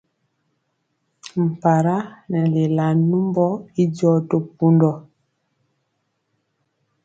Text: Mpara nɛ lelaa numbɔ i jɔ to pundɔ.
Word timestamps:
Mpara 1.47 1.95
nɛ 2.29 2.39
lelaa 2.53 2.93
numbɔ 3.09 3.45
i 3.81 3.83
jɔ 3.95 4.11
to 4.29 4.37
pundɔ. 4.55 4.91